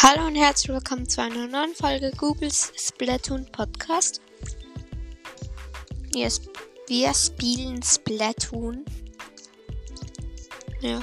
Hallo 0.00 0.28
und 0.28 0.36
herzlich 0.36 0.72
willkommen 0.72 1.08
zu 1.08 1.20
einer 1.20 1.48
neuen 1.48 1.74
Folge 1.74 2.12
Googles 2.16 2.70
Splatoon 2.76 3.50
Podcast. 3.50 4.20
Wir, 6.12 6.30
wir 6.86 7.12
spielen 7.12 7.82
Splatoon. 7.82 8.84
Ja. 10.82 11.02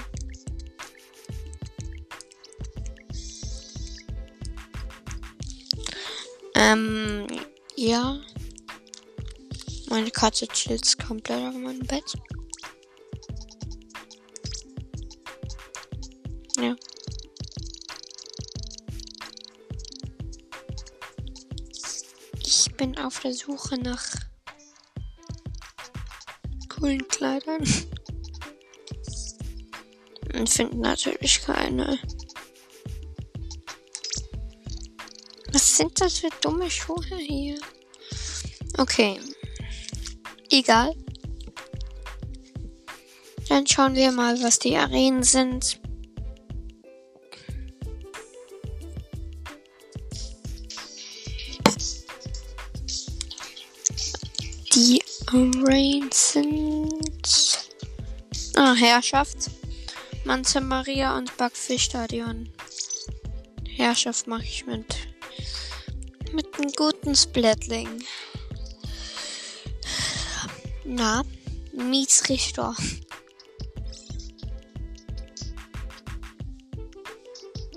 Ähm, 6.55 7.27
ja. 7.75 8.21
Meine 9.89 10.09
Katze 10.09 10.47
chillt 10.47 10.97
komplett 11.05 11.49
auf 11.49 11.53
meinem 11.53 11.85
Bett. 11.85 12.13
Ja. 16.57 16.77
Bin 22.77 22.97
auf 22.97 23.19
der 23.19 23.33
Suche 23.33 23.77
nach 23.77 24.05
coolen 26.69 27.07
Kleidern. 27.07 27.63
Und 30.33 30.49
finde 30.49 30.77
natürlich 30.77 31.41
keine. 31.41 31.97
Was 35.53 35.77
sind 35.77 36.01
das 36.01 36.19
für 36.19 36.29
dumme 36.41 36.69
Schuhe 36.69 37.17
hier? 37.17 37.57
Okay. 38.77 39.19
Egal. 40.51 40.93
Dann 43.47 43.65
schauen 43.65 43.95
wir 43.95 44.11
mal, 44.11 44.41
was 44.43 44.59
die 44.59 44.75
Arenen 44.75 45.23
sind. 45.23 45.79
Herrschaft. 58.75 59.49
Manze 60.23 60.61
Maria 60.61 61.17
und 61.17 61.35
Backfischstadion. 61.37 62.49
Herrschaft 63.67 64.27
mache 64.27 64.43
ich 64.43 64.65
mit. 64.65 64.95
Mit 66.33 66.47
einem 66.57 66.71
guten 66.71 67.15
Splatling. 67.15 68.03
Na, 70.83 71.23
Mietsrichter. 71.73 72.75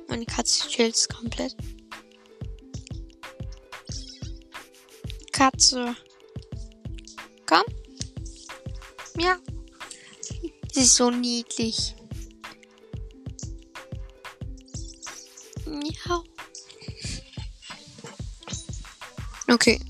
Meine 0.09 0.25
Katze 0.27 0.69
chillt 0.69 1.09
komplett. 1.15 1.55
Katze. 5.33 5.95
Komm. 7.47 7.63
Ja. 9.19 9.37
Ist 10.79 10.95
so 10.95 11.11
niedlich. 11.11 11.97
Ja. 15.67 16.23
Okay. 19.49 19.81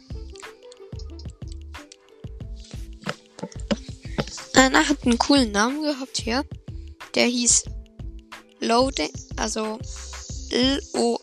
Anna 4.55 4.89
hat 4.89 5.05
einen 5.05 5.19
coolen 5.19 5.53
Namen 5.53 5.83
gehabt 5.83 6.17
hier. 6.17 6.43
Der 7.15 7.27
hieß 7.27 7.65
Loading, 8.61 9.13
also 9.37 9.79
L-O-A-D-I-N-G. 10.51 11.21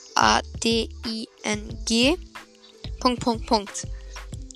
Punkt, 3.00 3.20
Punkt, 3.20 3.48
Punkt. 3.48 3.88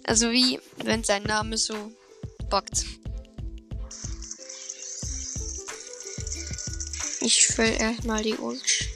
Also 0.03 0.29
wie 0.29 0.59
wenn 0.83 1.03
sein 1.03 1.23
Name 1.23 1.57
so 1.57 1.91
bockt. 2.51 2.85
Fülle 7.59 7.77
erstmal 7.77 8.23
die 8.23 8.37
Ult. 8.37 8.89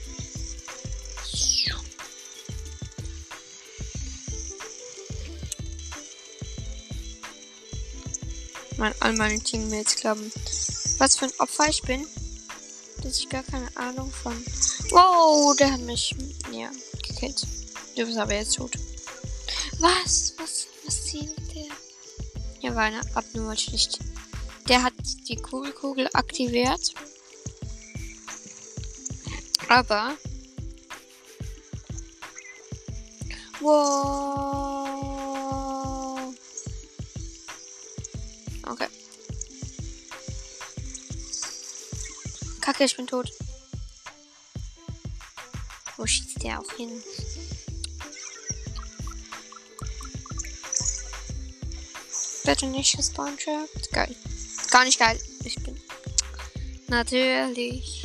Mein, 8.78 8.94
all 9.00 9.12
meine 9.16 9.38
Teammates 9.38 9.96
glauben, 9.96 10.32
was 10.96 11.18
für 11.18 11.26
ein 11.26 11.32
Opfer 11.40 11.68
ich 11.68 11.82
bin. 11.82 12.06
Dass 13.02 13.18
ich 13.18 13.28
gar 13.28 13.42
keine 13.42 13.68
Ahnung 13.76 14.10
von. 14.10 14.32
Wow, 14.88 15.54
der 15.58 15.70
hat 15.70 15.80
mich 15.80 16.16
ja 16.50 16.70
gekillt. 17.06 17.46
Du 17.96 18.06
bist 18.06 18.16
aber 18.16 18.34
jetzt 18.34 18.56
tot. 18.56 18.78
Was? 19.78 20.32
Was? 20.38 20.68
Was 20.86 21.04
zielt 21.04 21.36
der? 21.54 21.66
Ja, 22.60 22.74
war 22.74 22.84
eine 22.84 23.02
Abnummernschicht. 23.14 23.98
Der 24.70 24.82
hat 24.82 24.94
die 25.28 25.36
Kugelkugel 25.36 26.08
aktiviert. 26.14 26.94
Aber. 29.68 30.16
Wow. 33.60 34.84
Okay. 38.66 38.88
Kacke, 42.60 42.84
ich 42.84 42.96
bin 42.96 43.06
tot. 43.06 43.30
Wo 45.96 46.06
schießt 46.06 46.42
der 46.42 46.60
auch 46.60 46.72
hin? 46.72 47.02
Bitte 52.44 52.66
nicht 52.66 52.96
gespawnt. 52.96 53.40
Geil. 53.92 54.14
Gar 54.70 54.84
nicht 54.84 54.98
geil. 54.98 55.18
Ich 55.44 55.54
bin 55.62 55.80
natürlich 56.88 58.03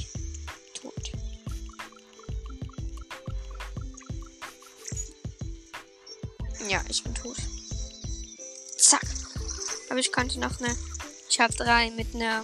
Konnte 10.19 10.41
noch 10.41 10.59
eine. 10.59 10.75
Ich 11.29 11.39
habe 11.39 11.53
drei 11.53 11.91
mit 11.91 12.13
einer 12.13 12.43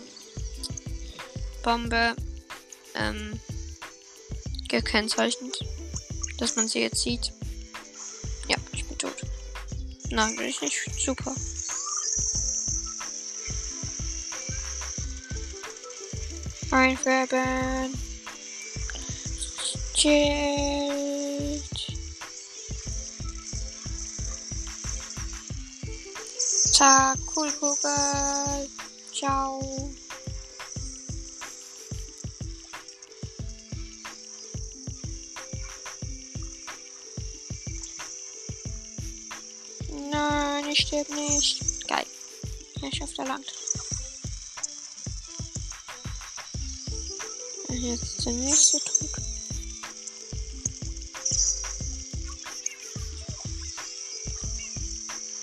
Bombe 1.61 2.15
ähm, 2.93 3.37
gekennzeichnet. 4.69 5.59
Dass 6.37 6.55
man 6.55 6.69
sie 6.69 6.79
jetzt 6.79 7.01
sieht. 7.01 7.33
Ja, 8.47 8.55
ich 8.71 8.85
bin 8.85 8.97
tot. 8.97 9.17
Nein, 10.09 10.37
bin 10.37 10.45
ich 10.45 10.61
nicht. 10.61 10.77
Super. 10.97 11.35
Einfärben. 16.71 17.93
Shit. 19.97 21.04
Zack, 26.75 27.17
cool 27.33 27.49
Kugel. 27.53 28.69
Ciao. 29.13 29.89
Nein, 40.11 40.65
ich 40.69 40.79
sterbe 40.81 41.15
nicht. 41.15 41.87
Geil. 41.87 42.05
Herrschaft 42.81 43.19
erlangt. 43.19 43.53
Jetzt 47.69 48.03
ist 48.03 48.25
der 48.25 48.33
nächste 48.33 48.79
tot. 48.79 49.11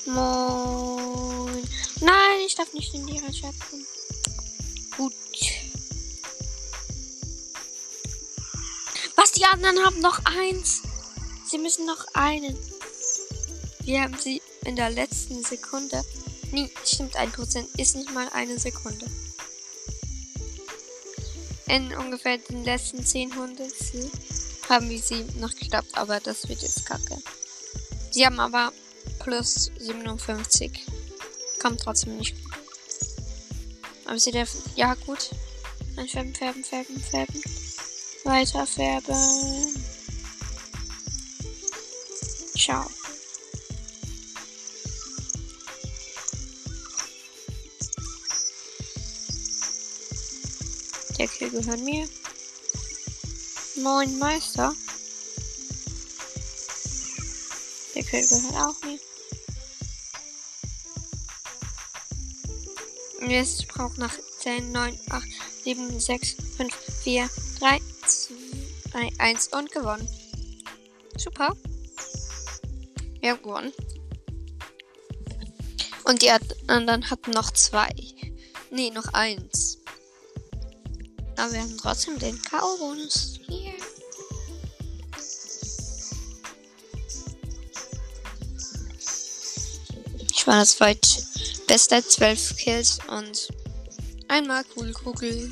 Moin. 0.05 0.92
Nein, 2.03 2.41
ich 2.45 2.57
darf 2.57 2.73
nicht 2.73 2.93
in 2.95 3.07
die 3.07 3.21
Herrschaften. 3.21 3.87
Gut. 4.97 5.15
Was? 9.15 9.31
Die 9.33 9.45
anderen 9.45 9.79
haben 9.85 10.01
noch 10.01 10.19
eins. 10.25 10.83
Sie 11.49 11.59
müssen 11.59 11.87
noch 11.87 12.05
einen. 12.15 12.59
Wir 13.85 14.03
haben 14.03 14.19
sie 14.19 14.43
in 14.65 14.75
der 14.75 14.91
letzten 14.91 15.45
Sekunde. 15.45 16.05
Nie, 16.51 16.71
stimmt, 16.85 17.15
ein 17.17 17.31
Prozent 17.31 17.69
ist 17.79 17.95
nicht 17.95 18.13
mal 18.13 18.29
eine 18.33 18.59
Sekunde. 18.59 19.07
In 21.69 21.97
ungefähr 21.97 22.39
den 22.39 22.65
letzten 22.65 23.07
10 23.07 23.37
Hundertstel 23.37 24.11
haben 24.69 24.91
wir 24.91 25.01
sie 25.01 25.25
noch 25.39 25.55
gestoppt, 25.55 25.97
aber 25.97 26.19
das 26.19 26.49
wird 26.49 26.63
jetzt 26.63 26.85
kacke. 26.85 27.17
Sie 28.11 28.27
haben 28.27 28.41
aber 28.41 28.73
plus 29.21 29.71
57. 29.79 30.92
Kommt 31.63 31.81
trotzdem 31.81 32.17
nicht. 32.19 32.35
Aber 34.05 34.19
sie 34.19 34.33
dürfen. 34.33 34.61
Ja, 34.75 34.95
gut. 35.07 35.31
Dann 35.95 36.09
färben, 36.09 36.35
färben, 36.35 36.65
färben, 36.65 37.01
färben. 37.01 37.43
Weiter 38.25 38.67
färben. 38.67 39.77
Ciao. 42.59 42.91
Der 51.17 51.29
Kill 51.29 51.51
gehört 51.51 51.81
mir. 51.81 52.09
Moin 53.77 54.19
Meister. 54.19 54.75
Der 57.95 58.03
Kill 58.03 58.27
gehört 58.27 58.57
auch 58.57 58.83
mir. 58.83 58.99
Jetzt 63.29 63.69
braucht 63.69 63.99
nach 63.99 64.13
10, 64.41 64.73
9, 64.73 64.99
8, 65.11 65.29
7, 65.65 66.01
6, 66.01 66.37
5, 66.57 66.75
4, 67.03 67.31
3, 67.61 67.81
2, 68.91 69.11
1 69.19 69.49
und 69.49 69.71
gewonnen. 69.71 70.09
Super. 71.17 71.57
Wir 73.21 73.31
haben 73.31 73.43
gewonnen. 73.43 73.73
Und 76.05 76.23
die 76.23 76.31
anderen 76.31 77.11
hatten 77.11 77.31
noch 77.31 77.53
zwei. 77.53 77.91
Nee, 78.71 78.91
noch 78.91 79.13
eins. 79.13 79.79
Aber 81.37 81.53
wir 81.53 81.61
haben 81.61 81.79
trotzdem 81.79 82.19
den 82.19 82.41
K.O.-Bonus. 82.43 83.39
Yeah. 83.49 83.73
Ich 90.43 90.47
war 90.49 90.59
das 90.59 90.81
weit 90.81 91.12
beste 91.73 92.07
12 92.07 92.57
Kills 92.59 92.99
und 93.09 93.49
einmal 94.29 94.63
cool 94.77 94.93
Kugel. 94.93 95.51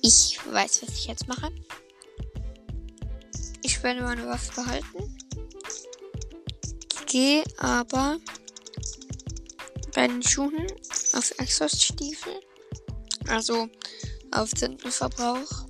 Ich 0.00 0.40
weiß, 0.46 0.80
was 0.82 0.94
ich 0.94 1.08
jetzt 1.08 1.28
mache. 1.28 1.52
Ich 3.60 3.82
werde 3.82 4.00
meine 4.00 4.26
Waffe 4.26 4.62
behalten. 4.62 5.18
Gehe 7.04 7.44
aber 7.58 8.16
bei 9.94 10.06
den 10.06 10.22
Schuhen 10.22 10.66
auf 11.12 11.38
Exhaust-Stiefel. 11.38 12.40
Also 13.28 13.68
auf 14.34 14.50
Tintenverbrauch 14.50 15.66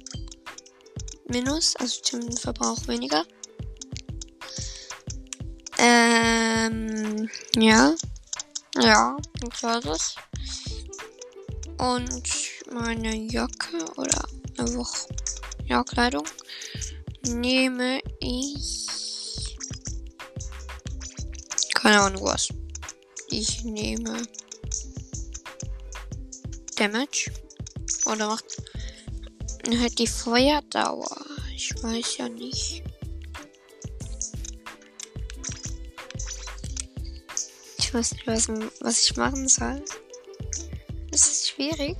minus, 1.26 1.76
also 1.76 2.00
Tintenverbrauch 2.00 2.86
weniger. 2.88 3.24
Ähm, 5.78 7.28
ja. 7.56 7.94
Ja, 8.76 9.16
ich 9.52 9.62
war 9.62 9.80
das. 9.80 10.16
Und 11.78 12.28
meine 12.72 13.14
Jacke 13.14 13.84
oder 13.96 14.26
eine 14.58 14.74
Woche, 14.74 15.08
ja, 15.66 15.84
Kleidung 15.84 16.24
nehme 17.28 18.00
ich. 18.20 18.86
Keine 21.74 22.00
Ahnung 22.00 22.24
was. 22.24 22.48
Ich 23.30 23.64
nehme 23.64 24.22
Damage. 26.76 27.30
Oder 28.06 28.28
macht 28.28 28.44
halt 29.68 29.98
die 29.98 30.06
Feuerdauer. 30.06 31.24
Ich 31.54 31.70
weiß 31.82 32.18
ja 32.18 32.28
nicht. 32.28 32.82
Ich 37.78 37.94
weiß 37.94 38.12
nicht, 38.12 38.26
was, 38.26 38.48
was 38.80 39.02
ich 39.02 39.16
machen 39.16 39.48
soll. 39.48 39.82
Das 41.10 41.26
ist 41.28 41.48
schwierig. 41.48 41.96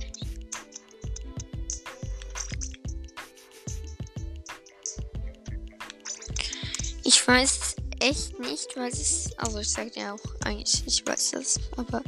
Ich 7.03 7.27
weiß 7.27 7.75
echt 7.99 8.39
nicht, 8.39 8.75
weil 8.75 8.91
es. 8.91 9.31
Also 9.37 9.59
ich 9.59 9.69
sag 9.69 9.93
dir 9.93 10.13
auch 10.13 10.43
eigentlich, 10.43 10.83
ich 10.85 11.07
weiß 11.07 11.31
das, 11.31 11.59
aber 11.77 12.03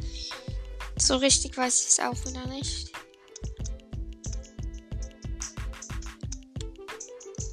so 0.98 1.16
richtig 1.16 1.56
weiß 1.56 1.82
ich 1.82 1.88
es 1.88 2.00
auch 2.00 2.16
wieder 2.26 2.46
nicht. 2.46 2.92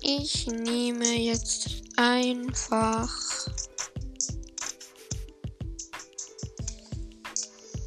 Ich 0.07 0.45
nehme 0.45 1.15
jetzt 1.15 1.81
einfach 1.95 3.09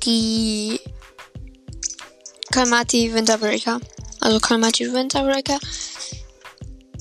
die 0.03 0.81
Kalmati 2.51 3.15
Winterbreaker. 3.15 3.79
Also 4.21 4.41
Kalmati 4.41 4.93
Winterbreaker. 4.93 5.61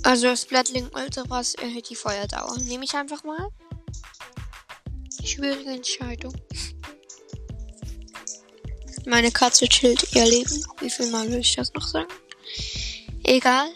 Also 0.04 0.28
das 0.28 0.46
Blattling 0.46 0.88
Ultras 0.94 1.56
erhöht 1.56 1.90
die 1.90 1.96
Feuerdauer. 1.96 2.56
Nehme 2.60 2.86
ich 2.86 2.94
einfach 2.94 3.24
mal. 3.24 3.50
Schwierige 5.26 5.72
Entscheidung. 5.72 6.36
Meine 9.08 9.32
Katze 9.32 9.68
chillt 9.68 10.14
ihr 10.14 10.26
Leben. 10.26 10.64
Wie 10.80 10.92
viel 10.92 11.10
Mal 11.10 11.28
will 11.32 11.40
ich 11.40 11.56
das 11.56 11.74
noch 11.74 11.88
sagen? 11.88 12.14
Egal. 13.24 13.72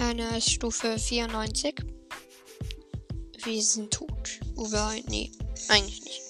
Eine 0.00 0.40
Stufe 0.40 0.96
94. 0.96 1.74
Wir 3.44 3.62
sind 3.62 3.92
tot. 3.92 4.40
Oder 4.54 4.94
nee, 5.08 5.32
eigentlich 5.68 6.04
nicht. 6.04 6.22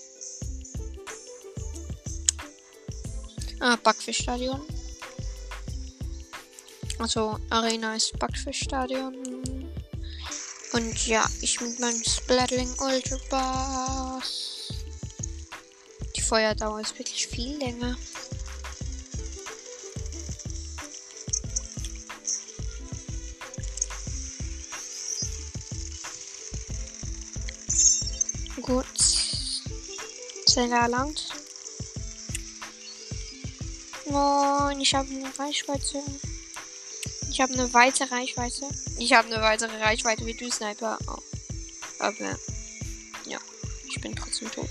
Ah, 3.60 3.76
Backfischstadion. 3.76 4.60
Also 6.98 7.38
Arena 7.50 7.94
ist 7.94 8.18
Backfischstadion. 8.18 9.14
Und 10.72 11.06
ja, 11.06 11.28
ich 11.42 11.60
mit 11.60 11.78
meinem 11.78 12.02
Splatling 12.02 12.70
Ultra 12.80 13.18
Bass. 13.30 14.72
Die 16.16 16.22
Feuerdauer 16.22 16.80
ist 16.80 16.98
wirklich 16.98 17.26
viel 17.26 17.58
länger. 17.58 17.96
Gut. 28.68 28.84
Zelle 30.46 30.74
erlangt. 30.74 31.26
Moin, 34.10 34.78
ich 34.78 34.94
habe 34.94 35.08
eine 35.08 35.38
Reichweite. 35.38 36.02
Ich 37.30 37.40
habe 37.40 37.54
eine 37.54 37.72
weite 37.72 38.10
Reichweite. 38.10 38.68
Ich 38.98 39.14
habe 39.14 39.32
eine 39.32 39.42
weitere 39.42 39.74
Reichweite 39.82 40.26
wie 40.26 40.34
du, 40.34 40.50
Sniper. 40.50 40.98
Oh. 41.06 41.16
Aber 41.98 42.38
ja, 43.24 43.38
ich 43.86 43.98
bin 44.02 44.14
trotzdem 44.14 44.50
tot. 44.50 44.68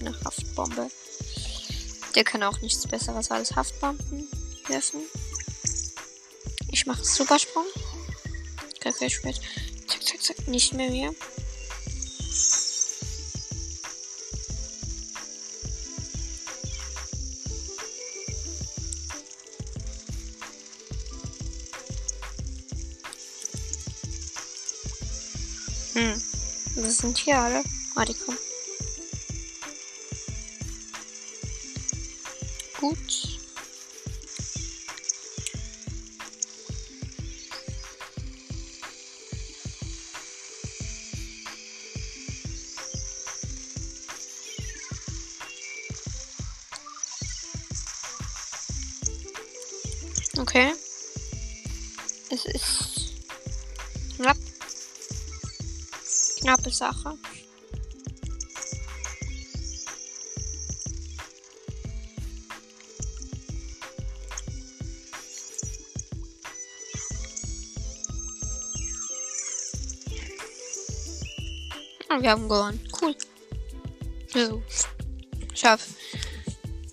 Eine 0.00 0.18
Haftbombe. 0.24 0.90
Der 2.14 2.24
kann 2.24 2.42
auch 2.42 2.60
nichts 2.60 2.86
Besseres 2.86 3.30
als 3.30 3.54
Haftbomben 3.54 4.28
werfen. 4.66 5.00
Ich 6.72 6.86
mache 6.86 7.04
Supersprung. 7.04 7.66
Kacke, 8.80 9.10
spät. 9.10 9.40
Zack, 9.86 10.02
zack, 10.02 10.22
zack. 10.22 10.48
Nicht 10.48 10.72
mehr 10.72 10.90
mehr. 10.90 11.10
Hm. 25.94 26.22
Wir 26.76 26.90
sind 26.90 27.18
hier 27.18 27.38
alle. 27.38 27.62
Ah, 27.94 28.04
die 28.04 28.14
kommen. 28.14 28.38
Sache. 56.80 57.14
Ah, 72.08 72.18
wir 72.18 72.30
haben 72.30 72.48
gewonnen. 72.48 72.80
Cool. 72.98 73.14
So. 74.32 74.62
Ich 75.52 75.62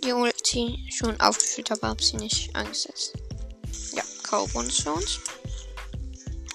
die 0.03 0.11
Ulti 0.11 0.77
schon 0.91 1.17
aufgeführt, 1.21 1.71
aber 1.71 1.87
habe 1.87 2.03
sie 2.03 2.17
nicht 2.17 2.53
angesetzt. 2.53 3.13
Ja, 3.93 4.03
Kaubonus 4.23 4.81
für 4.81 4.91
uns. 4.91 5.21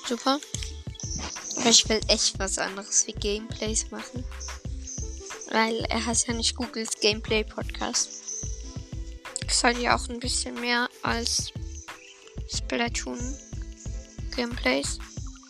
Super. 0.06 0.38
Ich 1.64 1.88
will 1.88 2.00
echt 2.08 2.38
was 2.38 2.58
anderes 2.58 3.06
wie 3.06 3.12
Gameplays 3.12 3.90
machen. 3.90 4.24
Weil 5.50 5.84
er 5.84 6.04
hat 6.04 6.26
ja 6.26 6.34
nicht 6.34 6.56
Googles 6.56 6.90
Gameplay 7.00 7.44
Podcast. 7.44 8.10
Ich 9.46 9.54
soll 9.54 9.78
ja 9.78 9.96
auch 9.96 10.08
ein 10.08 10.18
bisschen 10.18 10.54
mehr 10.60 10.88
als 11.02 11.52
Splatoon 12.52 13.18
Gameplays, 14.34 14.98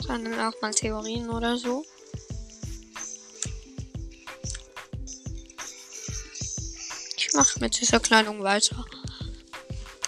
sondern 0.01 0.39
auch 0.41 0.61
mal 0.61 0.75
Theorien 0.75 1.31
oder 1.31 1.57
so. 1.57 1.85
Ich 7.17 7.33
mache 7.33 7.61
mit 7.61 7.81
dieser 7.81 8.01
Kleidung 8.01 8.43
weiter. 8.43 8.85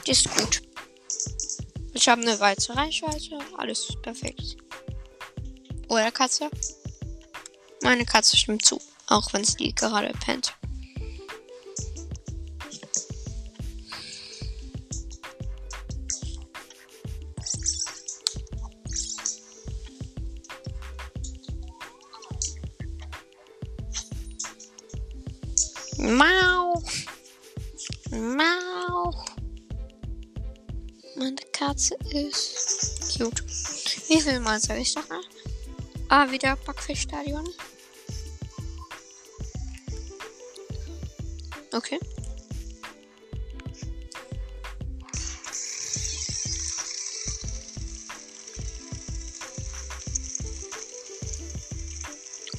Die 0.07 0.11
ist 0.11 0.29
gut. 0.37 0.61
Ich 1.95 2.09
habe 2.09 2.21
eine 2.21 2.39
weite 2.41 2.77
Reichweite. 2.77 3.39
Alles 3.57 3.89
perfekt. 4.03 4.64
Oder 5.95 6.11
Katze? 6.11 6.51
Meine 7.83 8.05
Katze 8.05 8.37
stimmt 8.37 8.65
zu. 8.65 8.81
Auch 9.07 9.33
wenn 9.33 9.45
sie 9.45 9.73
gerade 9.73 10.13
pennt. 10.25 10.53
Mau. 25.99 26.83
Mau. 28.11 29.15
Meine 31.15 31.37
Katze 31.53 31.95
ist 32.11 33.17
cute. 33.17 33.45
Wie 34.09 34.21
viel 34.21 34.41
Mal 34.41 34.59
soll 34.59 34.79
ich 34.79 34.93
noch 34.97 35.09
mal? 35.09 35.24
Ah, 36.17 36.31
wieder 36.31 36.55
Backfischstadion. 36.55 37.45
Okay. 41.73 41.99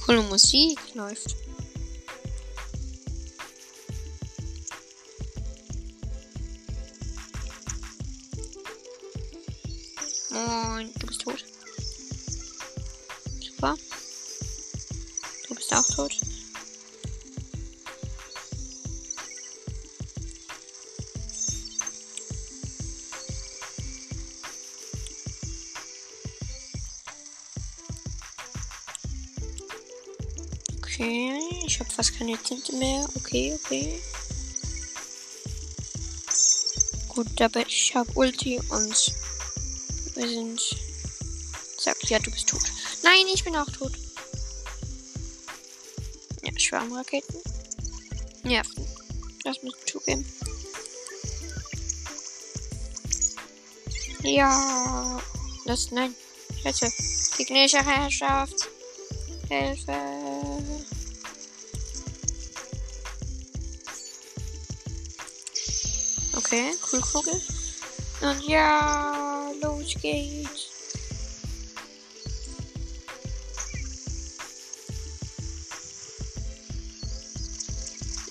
Coole 0.06 0.22
Musik 0.24 0.78
läuft. 0.94 1.38
Moin, 10.32 10.94
du 11.00 11.08
bist 11.08 11.22
tot. 11.22 11.46
Super. 13.56 13.76
Du 15.48 15.56
bist 15.56 15.74
auch 15.74 15.88
tot. 15.88 16.20
Okay, 30.78 31.40
ich 31.66 31.80
habe 31.80 31.90
fast 31.90 32.18
keine 32.18 32.38
Tinte 32.38 32.76
mehr. 32.76 33.08
Okay, 33.16 33.58
okay. 33.64 34.02
Gut, 37.08 37.42
aber 37.42 37.66
ich 37.66 37.96
habe 37.96 38.12
Ulti 38.16 38.60
und 38.70 39.14
wir 40.16 40.28
sind. 40.28 40.62
Sagt, 41.78 42.10
ja, 42.10 42.20
du 42.20 42.32
bist 42.32 42.50
tot. 42.50 42.64
Nein, 43.06 43.28
ich 43.32 43.44
bin 43.44 43.56
auch 43.56 43.70
tot. 43.70 43.92
Ja, 46.42 46.52
Schwarmraketen. 46.60 47.40
Nerven. 48.44 48.88
Das 49.44 49.62
muss 49.62 49.76
ich 49.78 49.92
zugeben. 49.92 50.26
Ja. 54.24 55.22
Das, 55.66 55.92
nein. 55.92 56.16
Scheiße. 56.64 56.92
Gegnerische 57.38 57.86
Herrschaft. 57.86 58.70
Hilfe. 59.50 59.94
Okay, 66.34 66.74
cool 66.92 67.02
Kugel. 67.02 67.42
Und 68.22 68.48
ja, 68.48 69.52
los 69.62 69.94
geht's. 70.02 70.55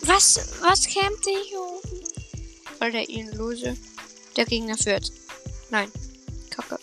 Was, 0.06 0.37
was 0.61 0.87
campt 0.87 1.25
der 1.25 1.38
hier 1.49 1.61
oben? 1.61 2.04
Weil 2.78 2.92
der 2.92 3.08
ihn 3.08 3.32
lose. 3.32 3.75
Der 4.37 4.44
Gegner 4.44 4.76
führt. 4.76 5.11
Nein. 5.70 5.90
Kacke. 6.50 6.78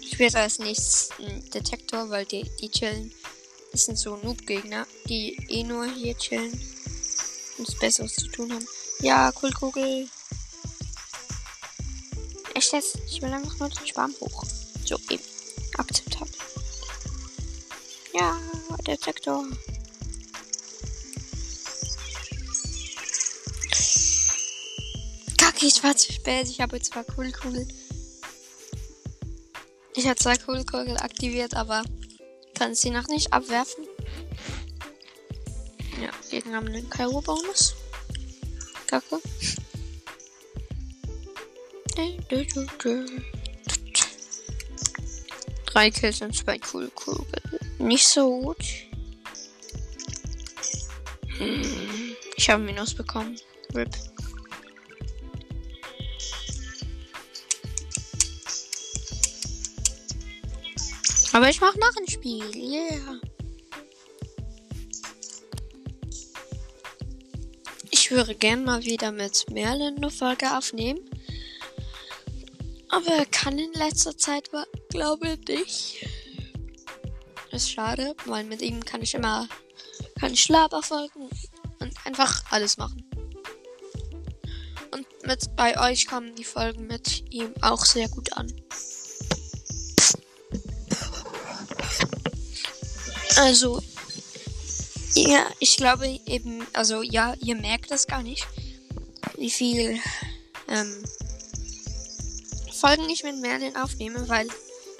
Ich 0.00 0.18
werde 0.18 0.40
als 0.40 0.58
nächstes 0.58 1.10
einen 1.18 1.48
Detektor, 1.50 2.10
weil 2.10 2.26
die, 2.26 2.50
die 2.60 2.68
chillen. 2.68 3.12
Das 3.70 3.84
sind 3.84 3.98
so 3.98 4.16
Noob-Gegner, 4.16 4.84
die 5.06 5.36
eh 5.48 5.62
nur 5.62 5.86
hier 5.86 6.18
chillen. 6.18 6.52
Und 7.58 7.68
es 7.68 7.78
Besseres 7.78 8.16
zu 8.16 8.26
tun 8.26 8.52
haben. 8.52 8.66
Ja, 8.98 9.30
Kugel. 9.30 10.08
Echt 12.54 12.72
jetzt? 12.72 12.98
Ich 13.06 13.22
will 13.22 13.32
einfach 13.32 13.56
nur 13.60 13.68
den 13.68 13.86
Schwarm 13.86 14.12
hoch. 14.20 14.44
So, 14.84 14.98
eben. 15.08 15.22
Akzeptabel. 15.78 16.34
Ja, 18.12 18.36
Detektor. 18.84 19.46
Kacke, 25.60 25.66
ich 25.66 25.82
war 25.82 25.94
zu 25.94 26.12
spät. 26.12 26.48
Ich 26.48 26.60
habe 26.60 26.80
zwar 26.80 27.04
cool. 27.18 27.30
Ich 29.94 30.06
habe 30.06 30.16
zwar 30.16 30.36
cool 30.48 30.64
Kugel 30.64 30.96
aktiviert, 30.96 31.54
aber 31.54 31.82
kann 32.54 32.74
sie 32.74 32.90
noch 32.90 33.06
nicht 33.08 33.32
abwerfen. 33.32 33.84
Ja, 36.00 36.10
Gegner 36.30 36.56
haben 36.56 36.72
den 36.72 36.88
Kairo-Bonus. 36.88 37.74
Kacke. 38.86 39.20
Drei 45.66 45.90
Kills 45.90 46.22
und 46.22 46.34
zwei 46.34 46.58
cool 46.72 46.90
Kugel. 46.94 47.42
Nicht 47.78 48.08
so 48.08 48.40
gut. 48.40 48.64
Hm, 51.36 52.16
Ich 52.36 52.48
habe 52.48 52.62
Minus 52.62 52.94
bekommen. 52.94 53.38
RIP. 53.74 53.94
Aber 61.32 61.48
ich 61.48 61.60
mache 61.60 61.78
noch 61.78 61.96
ein 61.96 62.08
Spiel. 62.08 62.44
Yeah. 62.56 63.20
Ich 67.90 68.10
würde 68.10 68.34
gern 68.34 68.64
mal 68.64 68.82
wieder 68.84 69.12
mit 69.12 69.48
Merlin 69.50 69.96
eine 69.96 70.10
Folge 70.10 70.56
aufnehmen. 70.56 71.00
Aber 72.88 73.12
er 73.12 73.26
kann 73.26 73.58
in 73.58 73.72
letzter 73.74 74.16
Zeit, 74.16 74.50
glaube 74.88 75.28
ich, 75.28 75.48
nicht. 75.48 76.06
Ist 77.52 77.70
schade, 77.70 78.14
weil 78.26 78.44
mit 78.44 78.62
ihm 78.62 78.84
kann 78.84 79.02
ich 79.02 79.14
immer 79.14 79.48
kann 80.20 80.34
ich 80.34 80.48
Laberfolgen 80.48 81.30
und 81.78 82.06
einfach 82.06 82.44
alles 82.50 82.76
machen. 82.76 83.08
Und 84.92 85.06
mit 85.26 85.56
bei 85.56 85.80
euch 85.80 86.06
kommen 86.06 86.34
die 86.34 86.44
Folgen 86.44 86.86
mit 86.86 87.32
ihm 87.32 87.54
auch 87.62 87.84
sehr 87.84 88.08
gut 88.08 88.32
an. 88.34 88.52
Also, 93.40 93.82
ja, 95.14 95.46
ich 95.60 95.78
glaube 95.78 96.06
eben, 96.26 96.66
also 96.74 97.00
ja, 97.00 97.32
ihr 97.40 97.54
merkt 97.54 97.90
das 97.90 98.06
gar 98.06 98.22
nicht, 98.22 98.46
wie 99.38 99.50
viel 99.50 99.98
ähm, 100.68 101.02
Folgen 102.78 103.06
nicht 103.06 103.24
mit 103.24 103.40
Merlin 103.40 103.76
aufnehme, 103.76 104.28
weil 104.28 104.46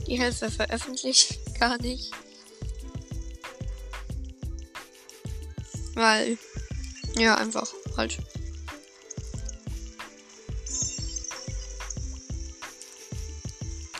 die 0.07 0.19
Hälfte 0.19 0.51
veröffentlicht 0.51 1.39
gar 1.61 1.77
nicht. 1.83 2.13
Weil, 5.93 6.39
ja, 7.19 7.35
einfach 7.35 7.71
halt. 7.99 8.17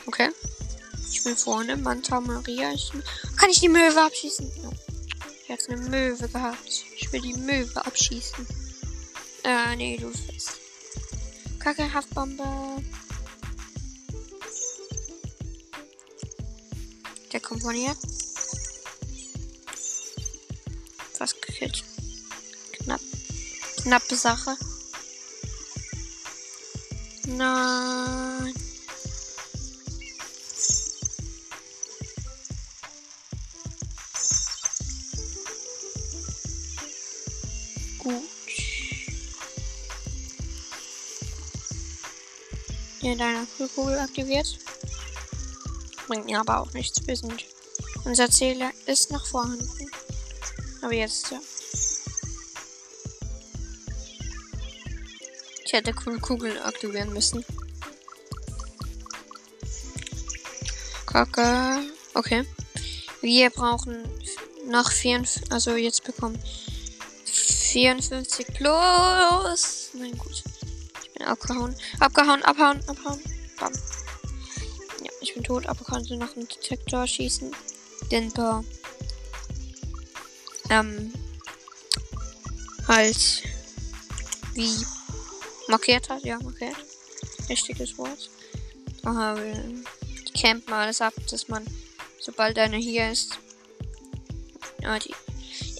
Okay. 0.07 0.31
Ich 1.11 1.23
bin 1.23 1.37
vorne, 1.37 1.77
Manta 1.77 2.19
Maria. 2.19 2.71
Ich, 2.73 2.91
kann 3.41 3.49
ich 3.49 3.59
die 3.59 3.69
Möwe 3.69 3.99
abschießen? 3.99 4.51
No. 4.61 4.71
Ich 5.43 5.51
hatte 5.51 5.71
eine 5.71 5.89
Möwe 5.89 6.29
gehabt. 6.29 6.85
Ich 6.95 7.11
will 7.11 7.21
die 7.21 7.33
Möwe 7.33 7.83
abschießen. 7.83 8.45
Äh, 9.43 9.75
nee, 9.75 9.97
du 9.97 10.11
bist. 10.11 10.51
Kacke, 11.57 11.91
Haftbombe. 11.91 12.43
Der 17.33 17.39
komponiert. 17.39 17.97
Fast 21.17 21.41
gekillt. 21.41 21.83
Knapp. 22.73 23.01
Knappe 23.81 24.15
Sache. 24.15 24.55
Nein. 27.25 28.30
Ja, 43.01 43.15
deine 43.15 43.47
Kühlkugel 43.57 43.97
aktiviert. 43.97 44.59
Bringt 46.07 46.25
mir 46.25 46.39
aber 46.39 46.59
auch 46.59 46.71
nichts. 46.73 47.05
Wir 47.07 47.15
sind. 47.15 47.45
Unser 48.05 48.29
Zähler 48.29 48.71
ist 48.85 49.11
noch 49.11 49.25
vorhanden. 49.25 49.91
Aber 50.81 50.93
jetzt 50.93 51.31
ja. 51.31 51.39
Ich 55.65 55.73
hätte 55.73 55.93
Kühlkugel 55.93 56.61
aktivieren 56.61 57.13
müssen. 57.13 57.45
Kacke. 61.05 61.81
Okay. 62.13 62.45
Wir 63.21 63.49
brauchen 63.49 64.03
noch 64.67 64.91
54. 64.91 65.51
Also 65.51 65.75
jetzt 65.75 66.03
bekommen 66.03 66.37
54 67.25 68.47
plus. 68.47 69.89
Nein, 69.93 70.17
gut. 70.17 70.30
Ich 71.31 71.39
abgehauen. 71.39 71.75
Abgehauen, 71.99 72.43
abhauen, 72.43 72.89
abhauen. 72.89 73.19
Bam. 73.57 73.73
Ja, 75.01 75.11
ich 75.21 75.33
bin 75.33 75.43
tot, 75.43 75.65
aber 75.65 75.85
konnte 75.85 76.17
noch 76.17 76.35
einen 76.35 76.47
Detektor 76.47 77.07
schießen. 77.07 77.55
Den 78.11 78.31
paar. 78.33 78.65
Ähm. 80.69 81.13
Halt. 82.85 83.43
Wie. 84.53 84.85
Markiert 85.69 86.09
hat, 86.09 86.23
ja, 86.25 86.37
markiert. 86.39 86.75
Richtiges 87.47 87.97
Wort. 87.97 88.29
Aha, 89.05 89.37
wir 89.37 89.83
campen 90.39 90.73
alles 90.73 90.99
ab, 90.99 91.13
dass 91.29 91.47
man, 91.47 91.65
sobald 92.19 92.59
einer 92.59 92.77
hier 92.77 93.09
ist. 93.09 93.39
Ja, 94.81 94.99
die. 94.99 95.15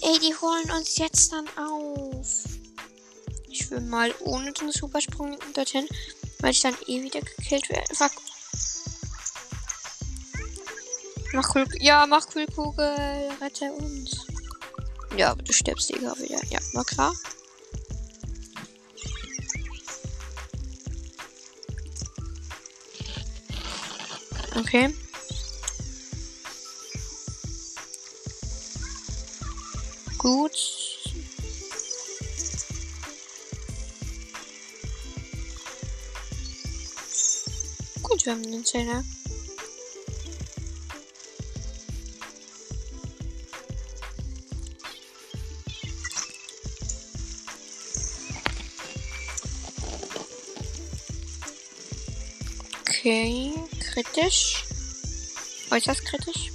Ey, 0.00 0.18
die 0.18 0.34
holen 0.34 0.70
uns 0.70 0.96
jetzt 0.96 1.30
dann 1.32 1.46
auf. 1.58 1.91
Will 3.72 3.80
mal 3.80 4.14
ohne 4.20 4.52
den 4.52 4.70
Supersprung 4.70 5.38
dorthin, 5.54 5.88
weil 6.40 6.50
ich 6.50 6.60
dann 6.60 6.76
eh 6.86 7.02
wieder 7.02 7.22
gekillt 7.22 7.70
werde. 7.70 7.94
Fuck. 7.94 8.12
Mach 11.32 11.54
cool. 11.54 11.66
Ja, 11.80 12.06
mach 12.06 12.26
cool 12.34 12.44
Kugel. 12.54 13.30
Rette 13.40 13.72
uns. 13.72 14.26
Ja, 15.16 15.30
aber 15.30 15.42
du 15.42 15.54
stirbst 15.54 15.90
egal 15.90 16.18
wieder. 16.18 16.44
Ja, 16.50 16.58
war 16.74 16.84
klar. 16.84 17.14
Okay. 24.54 24.94
Gut. 30.18 30.81
Gut, 38.22 38.26
wir 38.26 38.32
haben 38.34 38.52
den 38.52 38.64
Zähler. 38.64 39.04
Okay, 52.88 53.54
kritisch. 53.80 54.64
Äußerst 55.72 56.04
kritisch. 56.04 56.52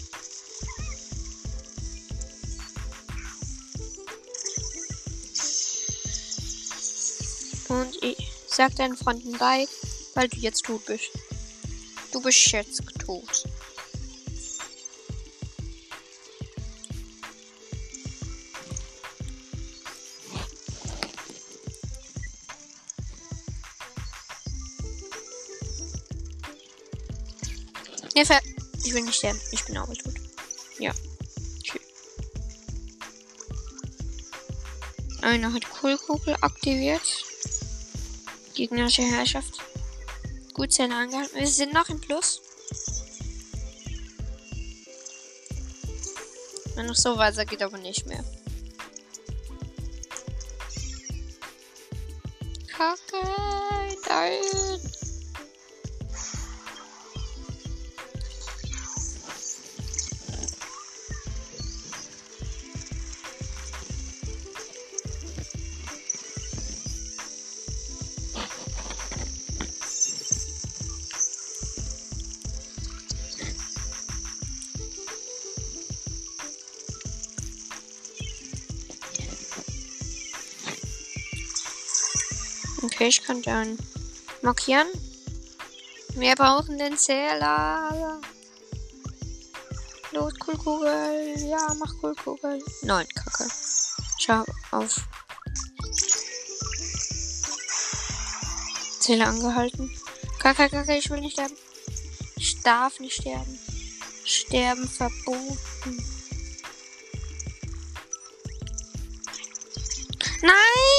Und 7.68 8.02
ich 8.02 8.32
sag 8.48 8.74
deinen 8.78 8.96
Freunden 8.96 9.38
bye, 9.38 9.68
weil 10.14 10.30
du 10.30 10.38
jetzt 10.38 10.64
tot 10.64 10.86
bist. 10.86 11.27
Du 12.18 12.24
bist 12.24 12.52
jetzt 12.52 12.82
tot. 12.98 13.44
Hilfe! 28.16 28.40
Ich 28.84 28.94
will 28.96 29.04
nicht 29.04 29.14
sterben. 29.14 29.40
Ich 29.52 29.64
bin 29.66 29.78
aber 29.78 29.94
tot. 29.94 30.16
Ja. 30.80 30.92
Tschüss. 31.62 31.82
Einer 35.22 35.54
hat 35.54 35.70
Kohlkugel 35.70 36.36
aktiviert. 36.42 37.24
Gegnerische 38.56 39.04
Herrschaft. 39.04 39.67
Gut 40.58 40.74
Zähne 40.74 40.96
angehalten. 40.96 41.40
Wir 41.40 41.46
sind 41.46 41.72
noch 41.72 41.88
im 41.88 42.02
Plus. 42.02 42.42
Wenn 46.74 46.88
noch 46.88 46.96
so 46.96 47.16
weiter 47.16 47.46
geht 47.46 47.62
aber 47.62 47.78
nicht 47.78 48.08
mehr. 48.08 48.24
Kacke, 52.68 53.24
nein. 54.10 55.07
Ich 83.08 83.24
kann 83.24 83.42
dann 83.42 83.78
markieren. 84.42 84.88
Wir 86.16 86.36
brauchen 86.36 86.78
den 86.78 86.98
Zähler. 86.98 88.20
Los, 90.12 90.34
Kohlkugel. 90.40 91.36
Ja, 91.48 91.74
mach 91.80 91.94
Kohlkugel. 92.02 92.62
Nein, 92.82 93.08
Kacke. 93.16 93.50
Schau 94.20 94.44
auf. 94.72 94.96
Zähler 99.00 99.28
angehalten. 99.28 99.90
Kacke, 100.40 100.70
Kacke, 100.70 100.98
ich 100.98 101.10
will 101.10 101.22
nicht 101.22 101.34
sterben. 101.34 101.56
Ich 102.36 102.62
darf 102.62 103.00
nicht 103.00 103.22
sterben. 103.22 103.60
Sterben 104.26 104.88
verboten. 104.88 106.04
Nein, 110.42 110.97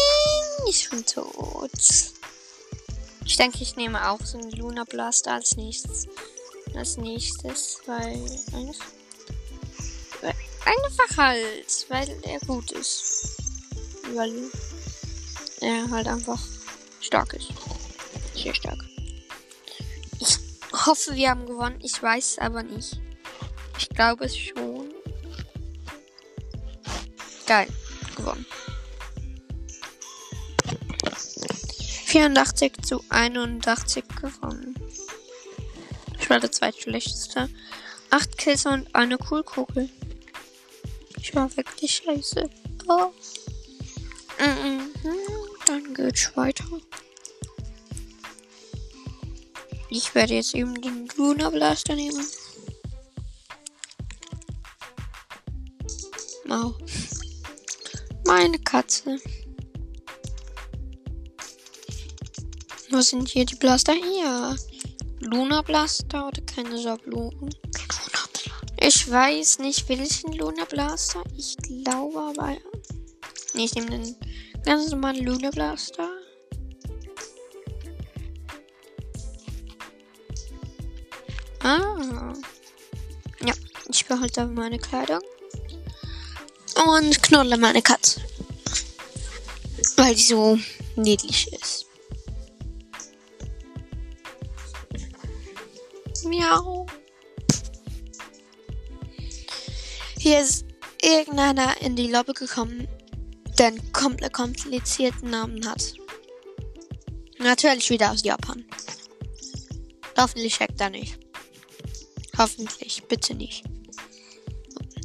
ich 0.69 0.91
bin 0.91 1.05
tot. 1.05 1.71
Ich 3.25 3.37
denke, 3.37 3.59
ich 3.63 3.77
nehme 3.77 4.11
auch 4.11 4.21
so 4.21 4.39
einen 4.39 4.51
Luna 4.53 4.85
Blaster 4.85 5.33
als 5.33 5.57
nächstes. 5.57 6.07
Als 6.75 6.99
nächstes, 6.99 7.81
weil 7.87 8.21
einfach, 8.53 8.87
weil 10.21 10.35
einfach 10.65 11.17
halt, 11.17 11.87
weil 11.89 12.21
er 12.23 12.39
gut 12.41 12.73
ist. 12.73 13.37
Weil 14.15 14.51
er 15.61 15.91
halt 15.91 16.07
einfach 16.07 16.41
stark 17.01 17.33
ist. 17.35 17.49
Sehr 18.35 18.55
stark. 18.55 18.79
Ich 20.21 20.39
hoffe, 20.87 21.15
wir 21.15 21.31
haben 21.31 21.47
gewonnen. 21.47 21.81
Ich 21.83 22.03
weiß 22.03 22.33
es 22.33 22.39
aber 22.39 22.63
nicht. 22.63 23.01
Ich 23.79 23.89
glaube 23.89 24.27
es 24.27 24.37
schon. 24.37 24.93
Geil. 27.47 27.69
Gewonnen. 28.17 28.47
84 32.09 32.73
zu 32.83 33.05
81 33.11 34.03
gewonnen. 34.23 34.75
Ich 36.19 36.31
war 36.31 36.41
der 36.41 36.51
zweitschlechteste. 36.51 37.51
8 38.09 38.39
Kills 38.39 38.65
und 38.65 38.95
eine 38.95 39.19
Coolkugel. 39.19 39.91
Ich 41.21 41.35
war 41.35 41.55
wirklich 41.55 41.97
scheiße. 41.97 42.49
Oh. 42.89 43.13
Mhm. 44.41 44.91
Dann 45.67 45.93
geht's 45.93 46.35
weiter. 46.35 46.65
Ich 49.91 50.15
werde 50.15 50.33
jetzt 50.33 50.55
eben 50.55 50.81
den 50.81 51.11
Luna 51.15 51.51
Blaster 51.51 51.95
nehmen. 51.95 52.27
Mau. 56.47 56.75
Meine 58.25 58.59
Katze. 58.61 59.21
Wo 62.91 63.01
sind 63.03 63.29
hier 63.29 63.45
die 63.45 63.57
Blaster? 63.57 63.93
Hier. 63.93 64.57
Luna 65.21 65.61
Blaster 65.63 66.29
oder 66.29 66.41
keine 66.43 66.81
Schablonen? 66.81 67.55
Ich 68.81 69.11
weiß 69.11 69.59
nicht, 69.59 69.89
welchen 69.89 70.33
Luna 70.33 70.65
Blaster. 70.65 71.23
Ich 71.37 71.57
glaube 71.59 72.19
aber. 72.19 72.57
Nee, 73.53 73.65
ich 73.65 73.75
nehme 73.75 73.91
den 73.91 74.17
ganz 74.65 74.91
normalen 74.91 75.25
Luna 75.25 75.51
Blaster. 75.51 76.09
Ah. 81.61 82.33
Ja, 83.45 83.55
ich 83.91 84.07
behalte 84.07 84.47
meine 84.47 84.79
Kleidung. 84.79 85.21
Und 86.87 87.23
knuddle 87.23 87.59
meine 87.59 87.83
Katze. 87.83 88.23
Weil 89.97 90.15
die 90.15 90.23
so 90.23 90.59
niedlich 90.97 91.53
ist. 91.53 91.68
Miau. 96.39 96.87
Hier 100.21 100.41
ist 100.41 100.67
irgendeiner 101.03 101.81
in 101.81 101.97
die 101.97 102.07
Lobby 102.07 102.33
gekommen, 102.33 102.87
der 103.59 103.69
einen 103.69 103.93
komplett 103.93 104.33
komplizierten 104.33 105.31
Namen 105.31 105.69
hat. 105.69 105.95
Natürlich 107.39 107.91
wieder 107.91 108.13
aus 108.13 108.23
Japan. 108.23 108.65
Hoffentlich 110.17 110.61
hackt 110.61 110.81
er 110.81 110.91
nicht. 110.91 111.19
Hoffentlich, 112.37 113.03
bitte 113.09 113.35
nicht. 113.35 113.65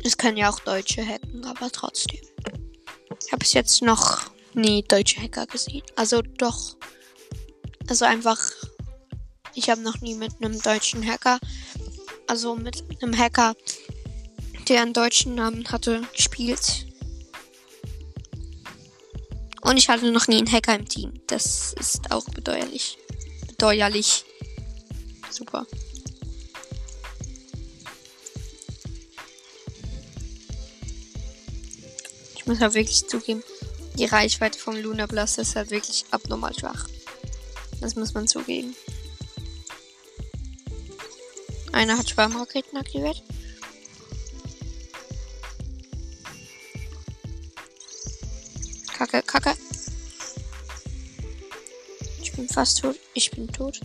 Es 0.03 0.15
können 0.15 0.37
ja 0.37 0.51
auch 0.51 0.59
Deutsche 0.59 1.03
hacken, 1.03 1.45
aber 1.45 1.71
trotzdem. 1.71 2.21
Ich 3.25 3.31
habe 3.31 3.39
bis 3.39 3.53
jetzt 3.53 3.81
noch 3.81 4.29
nie 4.53 4.83
deutsche 4.83 5.19
Hacker 5.19 5.47
gesehen. 5.47 5.83
Also 5.95 6.21
doch. 6.21 6.77
Also 7.87 8.05
einfach. 8.05 8.39
Ich 9.55 9.69
habe 9.69 9.81
noch 9.81 10.01
nie 10.01 10.15
mit 10.15 10.33
einem 10.41 10.59
deutschen 10.61 11.05
Hacker, 11.05 11.39
also 12.27 12.55
mit 12.55 12.83
einem 13.01 13.17
Hacker, 13.17 13.55
der 14.67 14.81
einen 14.81 14.93
deutschen 14.93 15.35
Namen 15.35 15.71
hatte, 15.71 16.01
gespielt. 16.15 16.87
Und 19.61 19.77
ich 19.77 19.89
hatte 19.89 20.11
noch 20.11 20.27
nie 20.27 20.37
einen 20.37 20.51
Hacker 20.51 20.75
im 20.75 20.87
Team. 20.87 21.13
Das 21.27 21.73
ist 21.79 22.11
auch 22.11 22.25
bedeuerlich. 22.25 22.97
Bedeuerlich. 23.47 24.25
Super. 25.29 25.65
Ich 32.35 32.45
muss 32.45 32.59
halt 32.59 32.73
wirklich 32.73 33.07
zugeben, 33.07 33.41
die 33.97 34.05
Reichweite 34.05 34.59
vom 34.59 34.75
Luna 34.75 35.05
Blaster 35.05 35.43
ist 35.43 35.55
halt 35.55 35.69
wirklich 35.69 36.03
abnormal 36.11 36.53
schwach. 36.53 36.89
Das 37.79 37.95
muss 37.95 38.13
man 38.13 38.27
zugeben. 38.27 38.75
Einer 41.73 41.97
hat 41.97 42.07
Schwarmraketen 42.07 42.77
aktiviert. 42.77 43.23
Kacke, 48.95 49.23
Kacke. 49.23 49.53
Ich 52.21 52.31
bin 52.31 52.47
fast 52.47 52.79
tot. 52.79 52.95
Ich 53.15 53.31
bin 53.31 53.47
tot. 53.47 53.81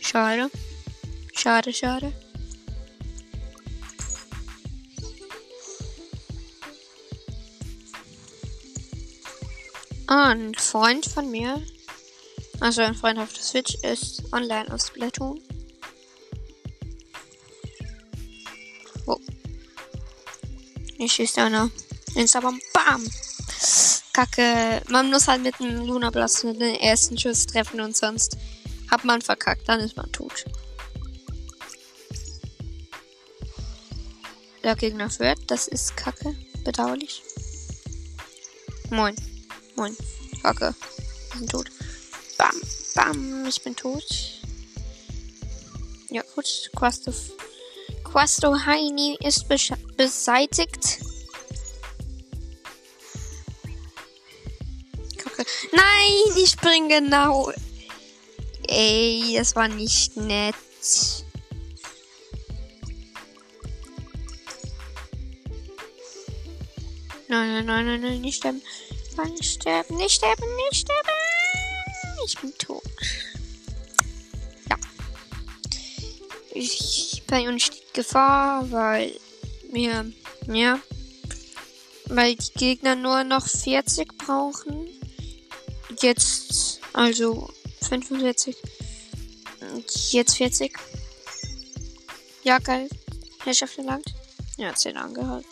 Schade. 0.00 0.50
Schade, 1.34 1.72
schade. 1.72 2.12
Ah, 10.06 10.28
ein 10.28 10.54
Freund 10.54 11.06
von 11.06 11.30
mir. 11.30 11.62
Also 12.60 12.82
ein 12.82 12.94
Freund 12.94 13.18
auf 13.18 13.32
der 13.32 13.42
Switch 13.42 13.74
ist 13.82 14.22
online 14.32 14.72
aus 14.72 14.88
Splatoon. 14.88 15.40
Wo? 19.06 19.18
Hier 20.98 21.08
schießt 21.08 21.38
einer. 21.38 21.70
Instagram. 22.14 22.60
Bam! 22.74 23.08
Kacke. 24.12 24.82
Man 24.88 25.10
muss 25.10 25.26
halt 25.26 25.42
mit 25.42 25.58
dem 25.58 25.86
Luna 25.86 26.10
Blast 26.10 26.44
mit 26.44 26.60
den 26.60 26.74
ersten 26.74 27.16
Schuss 27.16 27.46
treffen 27.46 27.80
und 27.80 27.96
sonst 27.96 28.36
hat 28.90 29.04
man 29.04 29.22
verkackt. 29.22 29.66
Dann 29.66 29.80
ist 29.80 29.96
man 29.96 30.12
tot. 30.12 30.44
Der 34.62 34.76
Gegner 34.76 35.08
führt. 35.08 35.38
Das 35.46 35.66
ist 35.66 35.96
Kacke. 35.96 36.36
Bedauerlich. 36.62 37.22
Moin. 38.90 39.16
Moin. 39.76 39.96
Kacke. 40.42 40.74
Wir 41.30 41.38
sind 41.38 41.50
tot. 41.50 41.70
Bam. 42.40 42.60
Bam. 42.94 43.46
Ich 43.46 43.62
bin 43.62 43.76
tot. 43.76 44.02
Ja, 46.08 46.22
gut. 46.34 46.70
Quasto, 46.74 47.12
Quasto 48.02 48.56
Heini 48.64 49.18
ist 49.22 49.46
beseitigt. 49.46 51.00
Nein, 55.72 56.36
ich 56.36 56.56
bin 56.56 56.88
genau. 56.88 57.52
Ey, 58.68 59.34
das 59.36 59.54
war 59.54 59.68
nicht 59.68 60.16
nett. 60.16 60.54
Nein, 67.28 67.52
nein, 67.52 67.66
nein, 67.66 67.86
nein, 67.86 68.00
nein, 68.00 68.20
nicht 68.22 68.38
sterben. 68.38 68.62
Nicht 69.36 69.44
sterben, 69.44 69.96
nicht 69.98 70.14
sterben, 70.14 70.56
nicht 70.56 70.80
sterben. 70.80 71.09
Ich, 76.62 77.22
bei 77.26 77.48
uns 77.48 77.62
steht 77.62 77.94
Gefahr, 77.94 78.70
weil 78.70 79.18
wir, 79.72 80.12
ja, 80.46 80.78
weil 82.04 82.36
die 82.36 82.52
Gegner 82.52 82.96
nur 82.96 83.24
noch 83.24 83.46
40 83.46 84.18
brauchen. 84.18 84.86
Jetzt, 86.02 86.80
also 86.92 87.48
45. 87.88 88.54
Und 89.62 90.12
jetzt 90.12 90.36
40. 90.36 90.78
Ja, 92.42 92.58
geil. 92.58 92.90
Herrschaft 93.42 93.78
erlangt. 93.78 94.12
Ja, 94.58 94.74
10 94.74 94.98
angehalten. 94.98 95.48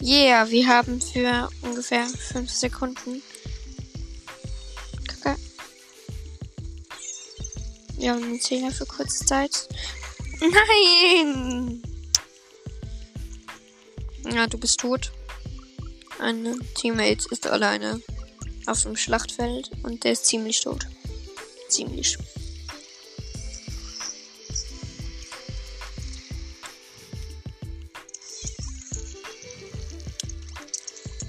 Yeah, 0.00 0.48
wir 0.48 0.68
haben 0.68 1.00
für 1.00 1.48
ungefähr 1.62 2.06
5 2.06 2.48
Sekunden. 2.48 3.22
Wir 7.98 8.12
haben 8.12 8.22
einen 8.22 8.40
Zehner 8.40 8.70
für 8.70 8.86
kurze 8.86 9.24
Zeit. 9.26 9.68
Nein! 10.40 11.82
Ja, 14.32 14.46
du 14.46 14.56
bist 14.56 14.78
tot. 14.78 15.10
Ein 16.20 16.60
Teammate 16.74 17.26
ist 17.30 17.46
alleine 17.46 18.00
auf 18.66 18.82
dem 18.82 18.96
Schlachtfeld 18.96 19.70
und 19.82 20.04
der 20.04 20.12
ist 20.12 20.26
ziemlich 20.26 20.60
tot. 20.60 20.86
Ziemlich. 21.68 22.16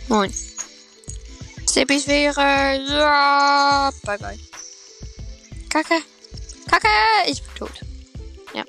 Moin. 0.07 0.33
Zippis 1.65 2.07
wäre. 2.07 2.81
Ja. 2.89 3.91
Bye 4.03 4.17
bye. 4.17 4.39
Kacke. 5.69 6.01
Kacke. 6.69 6.87
Ich 7.27 7.41
bin 7.41 7.55
tot. 7.55 7.71
Ja. 8.53 8.63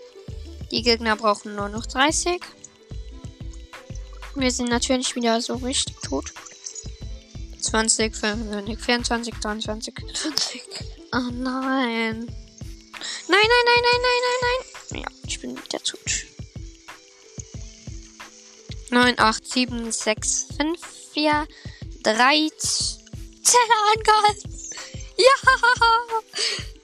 Die 0.70 0.82
Gegner 0.82 1.16
brauchen 1.16 1.54
nur 1.54 1.68
noch 1.68 1.86
30. 1.86 2.40
Wir 4.34 4.50
sind 4.50 4.70
natürlich 4.70 5.14
wieder 5.16 5.40
so 5.42 5.56
richtig 5.56 5.96
tot. 6.00 6.32
20, 7.60 8.16
25, 8.16 8.78
24, 8.78 9.34
23, 9.34 9.94
20. 10.14 10.60
Oh 11.12 11.18
nein. 11.18 12.26
Nein, 13.28 13.48
nein, 13.48 13.64
nein, 13.66 13.82
nein, 13.82 14.00
nein, 14.02 14.20
nein, 14.22 14.40
nein. 14.90 15.02
Ja, 15.02 15.08
ich 15.26 15.40
bin 15.40 15.56
wieder 15.56 15.80
tot. 15.82 16.26
9, 18.90 19.18
8, 19.18 19.46
7, 19.46 19.92
6, 19.92 20.46
5, 20.56 20.80
4, 21.12 21.46
3, 22.02 22.48
Zeller 22.58 23.80
angehalten. 23.94 24.60
Ja. 25.16 26.79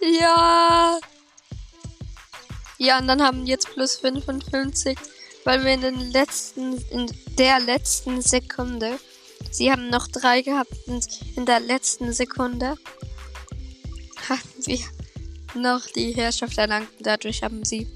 Ja. 0.00 0.98
Ja, 2.78 2.98
und 2.98 3.08
dann 3.08 3.22
haben 3.22 3.46
jetzt 3.46 3.68
plus 3.74 3.96
55, 3.96 4.98
weil 5.44 5.64
wir 5.64 5.74
in 5.74 5.82
den 5.82 6.10
letzten, 6.12 6.78
in 6.90 7.12
der 7.38 7.60
letzten 7.60 8.22
Sekunde, 8.22 8.98
sie 9.50 9.70
haben 9.70 9.90
noch 9.90 10.08
drei 10.08 10.40
gehabt 10.40 10.72
und 10.86 11.06
in 11.36 11.44
der 11.44 11.60
letzten 11.60 12.12
Sekunde 12.12 12.76
haben 14.28 14.40
wir 14.64 14.80
noch 15.54 15.86
die 15.86 16.12
Herrschaft 16.12 16.56
erlangt. 16.56 16.88
Dadurch 17.00 17.42
haben 17.42 17.64
sie 17.64 17.86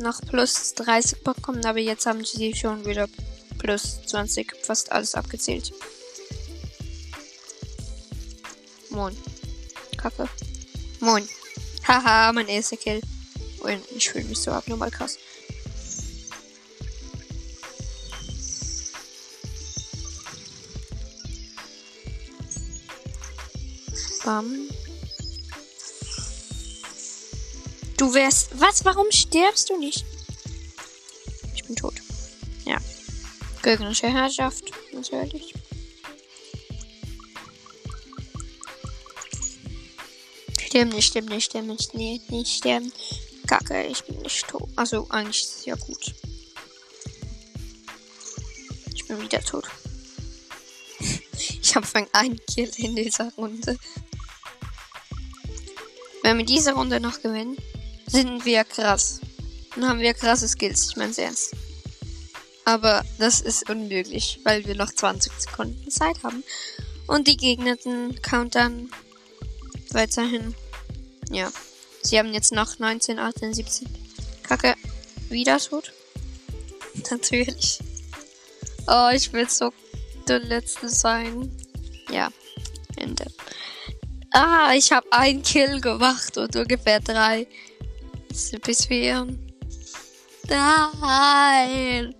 noch 0.00 0.20
plus 0.22 0.74
30 0.74 1.22
bekommen, 1.22 1.64
aber 1.66 1.80
jetzt 1.80 2.06
haben 2.06 2.24
sie 2.24 2.54
schon 2.54 2.86
wieder 2.86 3.08
plus 3.58 4.00
20, 4.06 4.54
fast 4.62 4.90
alles 4.90 5.14
abgezählt. 5.14 5.72
Moin. 8.90 9.16
Kacke. 9.96 10.28
Moin. 11.02 11.28
Haha, 11.82 12.32
mein 12.32 12.46
erster 12.46 12.76
Kill. 12.76 13.00
Und 13.58 13.82
ich 13.90 14.08
fühle 14.08 14.24
mich 14.24 14.38
so 14.38 14.52
abnormal 14.52 14.88
krass. 14.88 15.18
Bam. 24.24 24.68
Du 27.96 28.14
wärst. 28.14 28.50
Was? 28.60 28.84
Warum 28.84 29.10
stirbst 29.10 29.70
du 29.70 29.78
nicht? 29.78 30.04
Ich 31.56 31.64
bin 31.64 31.74
tot. 31.74 31.94
Ja. 32.64 32.78
Gegnerische 33.64 34.06
Herrschaft, 34.06 34.70
natürlich. 34.92 35.52
Stimmt 40.72 40.94
nicht, 40.94 41.08
stimmt 41.08 41.28
nicht, 41.28 41.44
stimmt 41.44 41.68
nicht, 41.68 41.92
nee, 41.92 42.20
nicht 42.30 42.56
sterben. 42.56 42.90
Kacke, 43.46 43.84
ich 43.84 44.02
bin 44.04 44.22
nicht 44.22 44.48
tot. 44.48 44.70
Also 44.74 45.06
eigentlich 45.10 45.42
ist 45.42 45.58
es 45.58 45.64
ja 45.66 45.74
gut. 45.74 46.14
Ich 48.94 49.06
bin 49.06 49.20
wieder 49.20 49.42
tot. 49.42 49.68
ich 51.60 51.76
habe 51.76 51.86
einen 52.14 52.40
Kill 52.46 52.70
in 52.78 52.96
dieser 52.96 53.30
Runde. 53.34 53.78
Wenn 56.22 56.38
wir 56.38 56.46
diese 56.46 56.72
Runde 56.72 57.00
noch 57.00 57.20
gewinnen, 57.20 57.58
sind 58.06 58.46
wir 58.46 58.64
krass. 58.64 59.20
Dann 59.74 59.86
haben 59.86 60.00
wir 60.00 60.14
krasse 60.14 60.48
Skills, 60.48 60.88
ich 60.88 60.96
meine 60.96 61.14
ernst. 61.18 61.54
Aber 62.64 63.04
das 63.18 63.42
ist 63.42 63.68
unmöglich, 63.68 64.40
weil 64.44 64.64
wir 64.64 64.74
noch 64.74 64.90
20 64.90 65.34
Sekunden 65.38 65.90
Zeit 65.90 66.22
haben. 66.22 66.42
Und 67.08 67.28
die 67.28 67.36
Gegner 67.36 67.76
countern 68.22 68.90
weiterhin. 69.90 70.54
Ja. 71.32 71.50
Sie 72.02 72.18
haben 72.18 72.32
jetzt 72.32 72.52
noch 72.52 72.78
19, 72.78 73.18
18, 73.18 73.54
17. 73.54 73.88
Kacke. 74.42 74.74
Wieder 75.28 75.58
tot? 75.58 75.92
Natürlich. 77.10 77.78
Oh, 78.86 79.08
ich 79.14 79.32
will 79.32 79.48
so 79.48 79.72
der 80.28 80.40
Letzte 80.40 80.88
sein. 80.88 81.50
Ja. 82.10 82.30
Ende. 82.96 83.24
Ah, 84.32 84.72
ich 84.74 84.92
habe 84.92 85.10
einen 85.12 85.42
Kill 85.42 85.80
gemacht 85.80 86.36
und 86.36 86.54
ungefähr 86.54 87.00
drei. 87.00 87.46
Bis 88.64 88.88
wir. 88.88 89.26
Nein! 90.48 92.14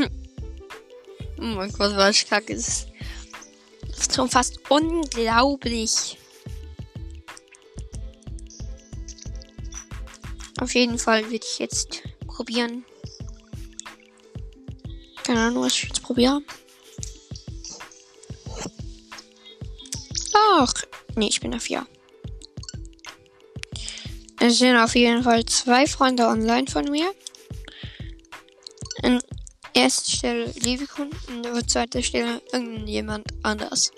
oh 1.38 1.42
mein 1.42 1.72
Gott, 1.72 1.96
was 1.96 2.24
kacke 2.26 2.54
ist. 2.54 2.88
Das 3.88 3.98
ist 3.98 4.14
schon 4.14 4.28
fast 4.30 4.58
unglaublich. 4.70 6.18
Auf 10.62 10.74
jeden 10.74 10.96
Fall 10.96 11.24
würde 11.24 11.44
ich 11.44 11.58
jetzt 11.58 12.02
probieren. 12.28 12.84
Keine 15.24 15.40
Ahnung, 15.40 15.64
was 15.64 15.72
ich 15.72 15.88
jetzt 15.88 16.04
probiere. 16.04 16.40
Ach, 20.32 20.72
nee, 21.16 21.26
ich 21.26 21.40
bin 21.40 21.52
auf 21.52 21.68
ja. 21.68 21.84
Es 24.38 24.58
sind 24.58 24.76
auf 24.76 24.94
jeden 24.94 25.24
Fall 25.24 25.44
zwei 25.46 25.88
Freunde 25.88 26.28
online 26.28 26.68
von 26.68 26.84
mir. 26.84 27.12
An 29.02 29.20
erster 29.74 30.12
Stelle 30.12 30.44
Levikon 30.62 31.10
und 31.26 31.44
an 31.44 31.66
zweiter 31.66 32.04
Stelle 32.04 32.40
irgendjemand 32.52 33.26
anders. 33.42 33.90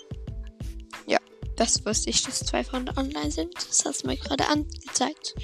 Ja, 1.05 1.19
das 1.57 1.85
wusste 1.85 2.09
ich, 2.09 2.23
dass 2.23 2.39
zwei 2.39 2.63
Freunde 2.63 2.91
online 2.97 3.29
sind. 3.29 3.53
Das 3.53 3.85
hat 3.85 3.93
es 3.93 4.03
mir 4.03 4.17
gerade 4.17 4.47
angezeigt. 4.47 5.35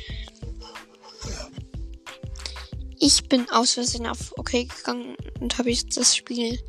Ich 3.04 3.28
bin 3.28 3.50
aus 3.50 3.74
Versehen 3.74 4.06
auf 4.06 4.32
OK 4.38 4.52
gegangen 4.52 5.16
und 5.40 5.58
habe 5.58 5.72
jetzt 5.72 5.98
das 5.98 6.16
Spiel 6.16 6.60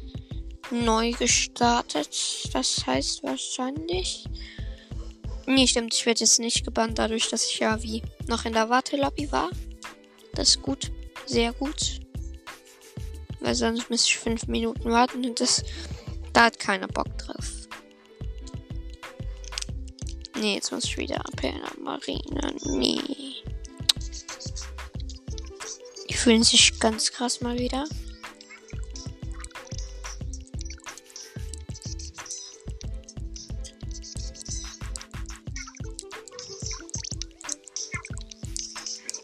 neu 0.70 1.12
gestartet. 1.12 2.08
Das 2.54 2.86
heißt 2.86 3.22
wahrscheinlich. 3.22 4.24
Nee, 5.44 5.66
stimmt, 5.66 5.92
ich 5.92 6.06
werde 6.06 6.20
jetzt 6.20 6.38
nicht 6.38 6.64
gebannt, 6.64 6.98
dadurch, 6.98 7.28
dass 7.28 7.44
ich 7.44 7.58
ja 7.58 7.82
wie 7.82 8.02
noch 8.28 8.46
in 8.46 8.54
der 8.54 8.70
Wartelobby 8.70 9.30
war. 9.30 9.50
Das 10.32 10.48
ist 10.48 10.62
gut. 10.62 10.90
Sehr 11.26 11.52
gut. 11.52 12.00
Weil 13.40 13.54
sonst 13.54 13.90
müsste 13.90 14.08
ich 14.08 14.16
fünf 14.16 14.46
Minuten 14.46 14.90
warten 14.90 15.26
und 15.26 15.38
das. 15.38 15.62
Da 16.32 16.44
hat 16.44 16.58
keiner 16.58 16.88
Bock 16.88 17.18
drauf. 17.18 17.68
Nee, 20.40 20.54
jetzt 20.54 20.72
muss 20.72 20.84
ich 20.84 20.96
wieder 20.96 21.22
der 21.42 21.60
Marine. 21.78 22.56
Nee 22.64 23.31
fühlen 26.22 26.44
sich 26.44 26.78
ganz 26.78 27.10
krass 27.10 27.40
mal 27.40 27.58
wieder. 27.58 27.84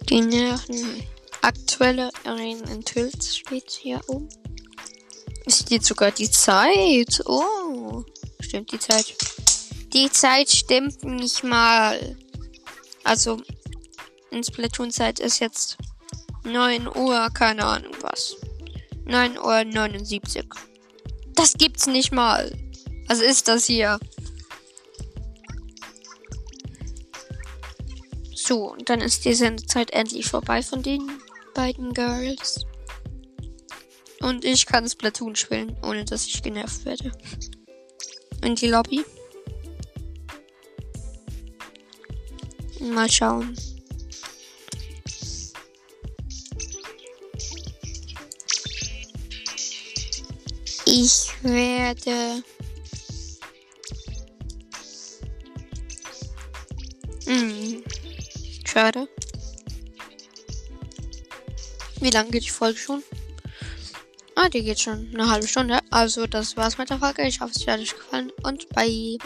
Die 0.08 0.20
näheren 0.22 1.04
aktuelle 1.40 2.10
Arenen 2.24 2.64
enthüllt 2.64 3.22
steht 3.22 3.70
hier 3.70 4.00
oben. 4.08 4.28
Steht 5.46 5.84
sogar 5.84 6.10
die 6.10 6.28
Zeit. 6.28 7.22
Oh, 7.26 8.02
stimmt 8.40 8.72
die 8.72 8.80
Zeit. 8.80 9.14
Die 9.92 10.10
Zeit 10.10 10.50
stimmt 10.50 11.04
nicht 11.04 11.44
mal. 11.44 12.16
Also, 13.04 13.40
in 14.32 14.42
Splatoon-Zeit 14.42 15.20
ist 15.20 15.38
jetzt 15.38 15.78
9 16.44 16.88
Uhr, 16.88 17.28
keine 17.34 17.64
Ahnung 17.64 17.94
was. 18.00 18.36
9 19.04 19.38
Uhr 19.38 19.64
79. 19.64 20.44
Das 21.34 21.54
gibt's 21.54 21.86
nicht 21.86 22.12
mal. 22.12 22.52
Was 23.06 23.20
ist 23.20 23.48
das 23.48 23.66
hier? 23.66 23.98
So, 28.34 28.72
und 28.72 28.88
dann 28.88 29.00
ist 29.00 29.24
die 29.24 29.34
Sendezeit 29.34 29.90
endlich 29.90 30.26
vorbei 30.26 30.62
von 30.62 30.82
den 30.82 31.02
beiden 31.54 31.92
Girls. 31.92 32.64
Und 34.20 34.44
ich 34.44 34.66
kann 34.66 34.88
Splatoon 34.88 35.36
spielen, 35.36 35.76
ohne 35.82 36.04
dass 36.04 36.26
ich 36.26 36.42
genervt 36.42 36.84
werde. 36.84 37.12
In 38.42 38.54
die 38.54 38.68
Lobby. 38.68 39.04
Mal 42.80 43.10
schauen. 43.10 43.56
Ich 50.90 51.34
werde. 51.42 52.42
Hm. 57.26 57.84
Schade. 58.64 59.06
Wie 62.00 62.08
lange 62.08 62.30
geht 62.30 62.46
die 62.46 62.48
Folge 62.48 62.78
schon? 62.78 63.02
Ah, 64.34 64.48
die 64.48 64.62
geht 64.62 64.80
schon 64.80 65.10
eine 65.12 65.30
halbe 65.30 65.46
Stunde. 65.46 65.80
Also, 65.90 66.26
das 66.26 66.56
war's 66.56 66.78
mit 66.78 66.88
der 66.88 66.98
Folge. 66.98 67.28
Ich 67.28 67.42
hoffe, 67.42 67.52
es 67.54 67.66
hat 67.66 67.80
euch 67.80 67.94
gefallen 67.94 68.32
und 68.42 68.66
bye. 68.70 69.18